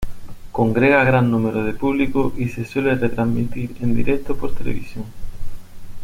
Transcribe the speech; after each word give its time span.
Congrega 0.51 1.03
gran 1.03 1.29
número 1.29 1.63
de 1.63 1.73
público 1.75 2.33
y 2.35 2.49
se 2.49 2.65
suele 2.65 2.95
retransmitir 2.95 3.77
en 3.81 3.93
directo 3.95 4.35
por 4.35 4.55
televisión. 4.55 5.05